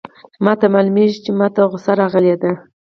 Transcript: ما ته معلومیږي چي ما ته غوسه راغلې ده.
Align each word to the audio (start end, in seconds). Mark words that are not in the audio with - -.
ما 0.43 0.53
ته 0.59 0.65
معلومیږي 0.73 1.17
چي 1.23 1.31
ما 1.39 1.47
ته 1.53 1.61
غوسه 1.71 1.91
راغلې 2.01 2.35
ده. 2.41 2.51